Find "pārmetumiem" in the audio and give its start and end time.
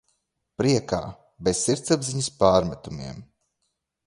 2.41-3.23